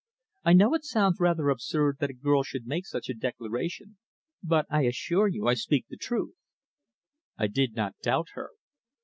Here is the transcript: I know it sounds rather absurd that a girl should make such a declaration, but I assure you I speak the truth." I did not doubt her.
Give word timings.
I 0.43 0.53
know 0.53 0.73
it 0.73 0.83
sounds 0.83 1.19
rather 1.19 1.49
absurd 1.49 1.97
that 1.99 2.09
a 2.09 2.13
girl 2.13 2.41
should 2.41 2.65
make 2.65 2.87
such 2.87 3.07
a 3.07 3.13
declaration, 3.13 3.99
but 4.41 4.65
I 4.67 4.85
assure 4.85 5.27
you 5.27 5.45
I 5.45 5.53
speak 5.53 5.85
the 5.89 5.95
truth." 5.95 6.33
I 7.37 7.45
did 7.45 7.75
not 7.75 7.99
doubt 8.01 8.29
her. 8.33 8.49